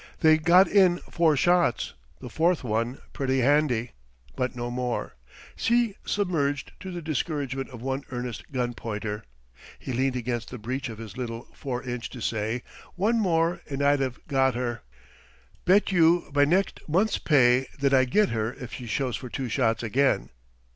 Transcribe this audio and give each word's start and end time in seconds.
They 0.21 0.39
got 0.39 0.67
in 0.67 0.97
four 1.11 1.37
shots, 1.37 1.93
the 2.21 2.29
fourth 2.31 2.63
one 2.63 2.97
pretty 3.13 3.41
handy. 3.41 3.91
But 4.35 4.55
no 4.55 4.71
more. 4.71 5.13
She 5.55 5.93
submerged 6.05 6.71
to 6.79 6.89
the 6.89 7.03
discouragement 7.03 7.69
of 7.69 7.83
one 7.83 8.03
earnest 8.09 8.51
gun 8.51 8.73
pointer. 8.73 9.23
He 9.77 9.93
leaned 9.93 10.15
against 10.15 10.49
the 10.49 10.57
breech 10.57 10.89
of 10.89 10.97
his 10.97 11.17
little 11.17 11.43
4 11.53 11.83
inch 11.83 12.09
to 12.09 12.19
say: 12.19 12.63
"One 12.95 13.19
more 13.19 13.61
and 13.69 13.83
I'd 13.83 14.01
'ave 14.01 14.19
got 14.27 14.55
her. 14.55 14.81
Bet 15.65 15.91
you 15.91 16.31
me 16.33 16.45
next 16.47 16.79
month's 16.89 17.19
pay 17.19 17.67
that 17.79 17.93
I 17.93 18.05
get 18.05 18.29
her 18.29 18.53
if 18.55 18.73
she 18.73 18.87
shows 18.87 19.15
for 19.15 19.29
two 19.29 19.49
shots 19.49 19.83
again." 19.83 20.31